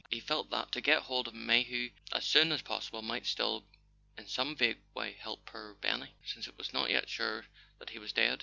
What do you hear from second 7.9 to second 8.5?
he was dead.